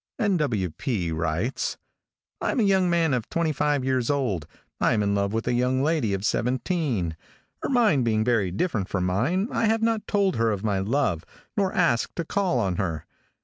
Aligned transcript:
|N. 0.17 0.35
W. 0.37 0.71
P., 0.71 1.11
writes: 1.11 1.77
"I 2.41 2.53
am 2.53 2.59
a 2.59 2.63
young 2.63 2.89
man 2.89 3.11
twenty 3.29 3.51
five 3.51 3.85
years 3.85 4.09
old. 4.09 4.47
I 4.79 4.93
am 4.93 5.03
in 5.03 5.13
love 5.13 5.31
with 5.31 5.47
a 5.47 5.53
young 5.53 5.83
lady 5.83 6.15
of 6.15 6.25
seventeen. 6.25 7.15
Her 7.61 7.69
mind 7.69 8.03
being 8.03 8.23
very 8.23 8.49
different 8.49 8.89
from 8.89 9.05
mine, 9.05 9.47
I 9.51 9.65
have 9.67 9.83
not 9.83 10.07
told 10.07 10.37
her 10.37 10.49
of 10.49 10.63
my 10.63 10.79
love, 10.79 11.23
nor 11.55 11.71
asked 11.71 12.15
to 12.15 12.25
call 12.25 12.57
on 12.57 12.77
her. 12.77 13.05